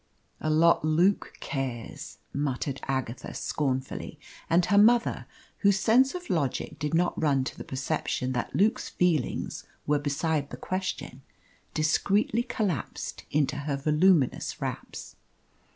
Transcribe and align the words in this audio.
"A 0.39 0.49
lot 0.49 0.83
Luke 0.83 1.33
cares!" 1.41 2.17
muttered 2.33 2.81
Agatha 2.87 3.35
scornfully, 3.35 4.19
and 4.49 4.65
her 4.65 4.77
mother, 4.79 5.27
whose 5.59 5.79
sense 5.79 6.15
of 6.15 6.27
logic 6.27 6.79
did 6.79 6.95
not 6.95 7.21
run 7.21 7.43
to 7.43 7.55
the 7.55 7.63
perception 7.63 8.31
that 8.31 8.55
Luke's 8.55 8.89
feelings 8.89 9.63
were 9.85 9.99
beside 9.99 10.49
the 10.49 10.57
question, 10.57 11.21
discreetly 11.75 12.41
collapsed 12.41 13.25
into 13.29 13.55
her 13.57 13.77
voluminous 13.77 14.59
wraps. 14.59 15.17